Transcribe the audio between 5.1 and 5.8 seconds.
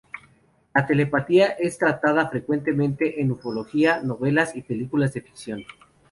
de ficción.